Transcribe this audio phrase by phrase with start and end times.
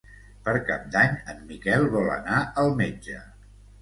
[0.45, 3.21] Per Cap d'Any en Miquel vol anar al metge.